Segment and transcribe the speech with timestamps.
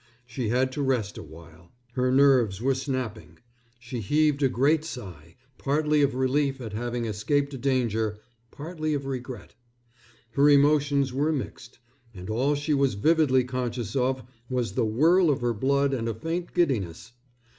[0.25, 1.71] She had to rest a while.
[1.93, 3.37] Her nerves were snapping.
[3.77, 8.17] She heaved a great sigh, partly of relief at having escaped a danger,
[8.49, 9.53] partly of regret.
[10.31, 11.77] Her emotions were mixed,
[12.15, 16.15] and all she was vividly conscious of was the whirl of her blood and a
[16.15, 17.13] faint giddiness.